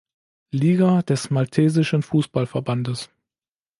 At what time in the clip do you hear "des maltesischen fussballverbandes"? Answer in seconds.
1.03-3.11